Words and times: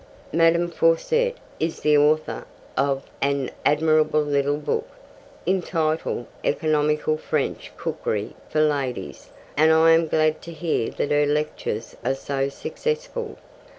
Madame 0.33 0.67
Fawssett 0.71 1.37
is 1.59 1.81
the 1.81 1.95
author 1.95 2.43
of 2.75 3.03
an 3.21 3.51
admirable 3.63 4.23
little 4.23 4.57
book, 4.57 4.87
entitled 5.45 6.25
Economical 6.43 7.17
French 7.17 7.71
Cookery 7.77 8.33
for 8.49 8.61
Ladies, 8.61 9.29
and 9.55 9.71
I 9.71 9.91
am 9.91 10.07
glad 10.07 10.41
to 10.41 10.51
hear 10.53 10.89
that 10.89 11.11
her 11.11 11.27
lectures 11.27 11.95
are 12.03 12.15
so 12.15 12.49
successful. 12.49 13.37